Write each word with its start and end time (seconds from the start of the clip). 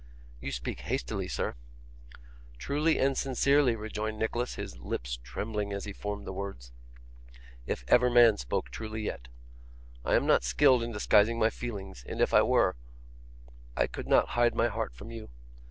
'You 0.39 0.51
speak 0.51 0.79
hastily, 0.79 1.27
sir.' 1.27 1.53
'Truly 2.57 2.97
and 2.97 3.15
sincerely,' 3.15 3.75
rejoined 3.75 4.17
Nicholas, 4.17 4.55
his 4.55 4.79
lips 4.79 5.19
trembling 5.23 5.71
as 5.71 5.85
he 5.85 5.93
formed 5.93 6.25
the 6.25 6.33
words, 6.33 6.71
'if 7.67 7.83
ever 7.87 8.09
man 8.09 8.37
spoke 8.37 8.71
truly 8.71 9.03
yet. 9.03 9.27
I 10.03 10.15
am 10.15 10.25
not 10.25 10.43
skilled 10.43 10.81
in 10.81 10.91
disguising 10.91 11.37
my 11.37 11.51
feelings, 11.51 12.03
and 12.07 12.19
if 12.19 12.33
I 12.33 12.41
were, 12.41 12.77
I 13.77 13.85
could 13.85 14.07
not 14.07 14.29
hide 14.29 14.55
my 14.55 14.69
heart 14.69 14.95
from 14.95 15.11
you. 15.11 15.29